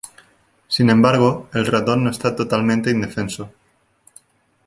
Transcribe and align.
Sin 0.67 0.89
embargo, 0.89 1.47
el 1.53 1.67
ratón 1.67 2.03
no 2.03 2.09
está 2.09 2.35
totalmente 2.35 2.89
indefenso. 2.89 3.51